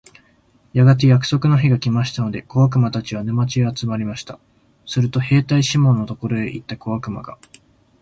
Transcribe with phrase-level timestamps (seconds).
[0.73, 4.39] やがて約束の日が来ましたので、小悪魔たちは、沼地へ集まりました。
[4.83, 7.37] すると兵隊シモンのところへ行った小悪魔が、